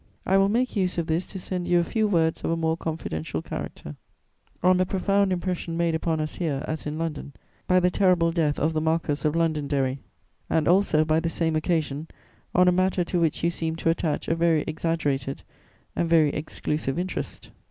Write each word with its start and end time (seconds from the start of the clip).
I 0.25 0.35
will 0.37 0.49
make 0.49 0.75
use 0.75 0.97
of 0.97 1.05
this 1.05 1.27
to 1.27 1.37
send 1.37 1.67
you 1.67 1.79
a 1.79 1.83
few 1.83 2.07
words 2.07 2.43
of 2.43 2.49
a 2.49 2.57
more 2.57 2.75
confidential 2.75 3.43
character 3.43 3.97
on 4.63 4.77
the 4.77 4.83
profound 4.87 5.31
impression 5.31 5.77
made 5.77 5.93
upon 5.93 6.19
us 6.19 6.33
here, 6.37 6.65
as 6.67 6.87
in 6.87 6.97
London, 6.97 7.33
by 7.67 7.79
the 7.79 7.91
terrible 7.91 8.31
death 8.31 8.57
of 8.57 8.73
the 8.73 8.81
Marquess 8.81 9.25
of 9.25 9.35
Londonderry, 9.35 9.99
and 10.49 10.67
also, 10.67 11.05
by 11.05 11.19
the 11.19 11.29
same 11.29 11.55
occasion, 11.55 12.07
on 12.55 12.67
a 12.67 12.71
matter 12.71 13.03
to 13.03 13.19
which 13.19 13.43
you 13.43 13.51
seem 13.51 13.75
to 13.75 13.91
attach 13.91 14.27
a 14.27 14.33
very 14.33 14.63
exaggerated 14.65 15.43
and 15.95 16.09
very 16.09 16.29
exclusive 16.31 16.97
interest. 16.97 17.51